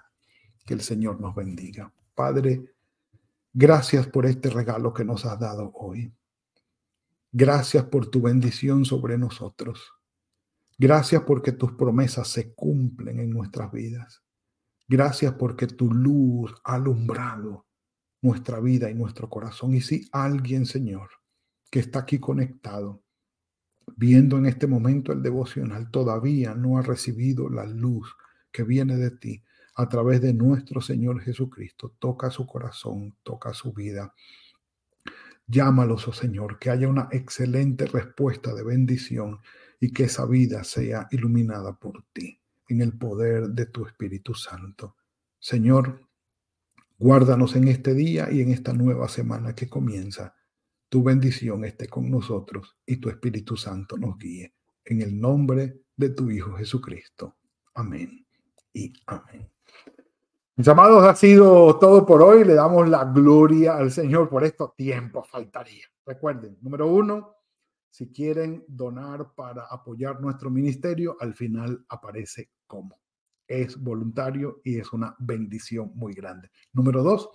Que 0.67 0.75
el 0.75 0.81
Señor 0.81 1.21
nos 1.21 1.35
bendiga. 1.35 1.93
Padre, 2.15 2.75
gracias 3.53 4.07
por 4.07 4.27
este 4.27 4.51
regalo 4.51 4.93
que 4.93 5.05
nos 5.05 5.25
has 5.25 5.39
dado 5.39 5.71
hoy. 5.75 6.13
Gracias 7.33 7.85
por 7.85 8.11
tu 8.11 8.23
bendición 8.23 8.85
sobre 8.85 9.19
nosotros. 9.19 9.93
Gracias 10.79 11.23
porque 11.23 11.51
tus 11.51 11.73
promesas 11.73 12.29
se 12.29 12.55
cumplen 12.55 13.19
en 13.19 13.31
nuestras 13.31 13.73
vidas. 13.73 14.23
Gracias 14.87 15.35
porque 15.35 15.67
tu 15.67 15.93
luz 15.93 16.55
ha 16.65 16.75
alumbrado 16.75 17.67
nuestra 18.23 18.61
vida 18.61 18.89
y 18.89 18.95
nuestro 18.95 19.29
corazón. 19.29 19.75
Y 19.75 19.81
si 19.81 20.09
alguien, 20.13 20.67
Señor, 20.67 21.11
que 21.71 21.81
está 21.81 22.01
aquí 22.01 22.21
conectado, 22.21 23.03
viendo 23.97 24.39
en 24.39 24.47
este 24.47 24.69
momento 24.69 25.13
el 25.13 25.23
devocional, 25.23 25.91
todavía 25.91 26.55
no 26.55 26.79
ha 26.79 26.83
recibido 26.83 27.49
la 27.49 27.67
luz 27.67 28.17
que 28.53 28.63
viene 28.63 28.97
de 28.97 29.11
ti 29.11 29.43
a 29.75 29.89
través 29.89 30.21
de 30.21 30.33
nuestro 30.33 30.81
Señor 30.81 31.21
Jesucristo, 31.21 31.95
toca 31.99 32.31
su 32.31 32.47
corazón, 32.47 33.17
toca 33.23 33.53
su 33.53 33.73
vida. 33.73 34.15
Llámalos, 35.47 36.07
oh 36.09 36.13
Señor, 36.13 36.59
que 36.59 36.71
haya 36.71 36.89
una 36.89 37.09
excelente 37.11 37.87
respuesta 37.87 38.55
de 38.55 38.65
bendición 38.65 39.41
y 39.81 39.93
que 39.93 40.05
esa 40.05 40.27
vida 40.27 40.65
sea 40.65 41.09
iluminada 41.11 41.79
por 41.79 42.05
ti 42.13 42.41
en 42.69 42.83
el 42.83 42.97
poder 42.97 43.49
de 43.49 43.67
tu 43.67 43.87
Espíritu 43.87 44.35
Santo. 44.35 44.97
Señor, 45.39 46.09
guárdanos 46.99 47.57
en 47.57 47.69
este 47.69 47.95
día 47.95 48.31
y 48.31 48.43
en 48.43 48.51
esta 48.51 48.73
nueva 48.73 49.09
semana 49.09 49.55
que 49.55 49.69
comienza. 49.69 50.35
Tu 50.89 51.03
bendición 51.03 51.65
esté 51.65 51.89
con 51.89 52.11
nosotros 52.11 52.77
y 52.85 52.97
tu 52.97 53.09
Espíritu 53.09 53.57
Santo 53.57 53.97
nos 53.97 54.19
guíe. 54.19 54.55
En 54.85 55.03
el 55.03 55.19
nombre 55.21 55.83
de 55.97 56.11
tu 56.11 56.31
Hijo 56.31 56.53
Jesucristo. 56.57 57.37
Amén 57.75 58.27
y 58.73 58.93
amén. 59.07 59.51
Mis 60.57 60.67
amados, 60.67 61.05
ha 61.05 61.15
sido 61.15 61.79
todo 61.79 62.05
por 62.05 62.21
hoy. 62.21 62.45
Le 62.45 62.55
damos 62.55 62.89
la 62.89 63.05
gloria 63.05 63.77
al 63.77 63.93
Señor 63.93 64.29
por 64.29 64.43
estos 64.45 64.75
tiempos. 64.75 65.29
Faltaría. 65.29 65.85
Recuerden, 66.05 66.59
número 66.63 66.89
uno, 66.89 67.37
si 67.91 68.11
quieren 68.13 68.65
donar 68.69 69.35
para 69.35 69.65
apoyar 69.65 70.21
nuestro 70.21 70.51
ministerio, 70.51 71.17
al 71.21 71.35
final 71.35 71.85
aparece 71.89 72.51
cómo. 72.67 73.01
Es 73.47 73.81
voluntario 73.81 74.61
y 74.65 74.79
es 74.79 74.93
una 74.93 75.17
bendición 75.19 75.93
muy 75.95 76.13
grande. 76.13 76.51
Número 76.73 77.03
dos, 77.03 77.31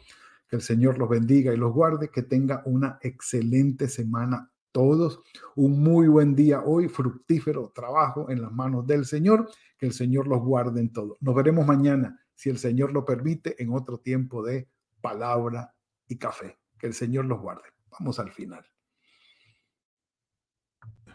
que 0.47 0.57
el 0.57 0.61
Señor 0.61 0.97
los 0.97 1.09
bendiga 1.09 1.53
y 1.53 1.57
los 1.57 1.73
guarde, 1.73 2.09
que 2.09 2.23
tenga 2.23 2.61
una 2.65 2.99
excelente 3.01 3.87
semana 3.87 4.51
todos, 4.71 5.21
un 5.55 5.81
muy 5.81 6.07
buen 6.07 6.35
día 6.35 6.61
hoy, 6.61 6.89
fructífero 6.89 7.71
trabajo 7.73 8.29
en 8.29 8.41
las 8.41 8.51
manos 8.51 8.85
del 8.85 9.05
Señor, 9.05 9.49
que 9.77 9.85
el 9.85 9.93
Señor 9.93 10.27
los 10.27 10.41
guarde 10.41 10.81
en 10.81 10.91
todo. 10.91 11.17
Nos 11.21 11.35
veremos 11.35 11.65
mañana, 11.65 12.19
si 12.33 12.49
el 12.49 12.57
Señor 12.57 12.91
lo 12.91 13.05
permite, 13.05 13.61
en 13.61 13.71
otro 13.71 13.99
tiempo 13.99 14.43
de 14.43 14.67
palabra 14.99 15.73
y 16.07 16.17
café. 16.17 16.57
Que 16.77 16.87
el 16.87 16.93
Señor 16.93 17.25
los 17.25 17.39
guarde. 17.39 17.69
Vamos 17.91 18.19
al 18.19 18.31
final. 18.31 18.65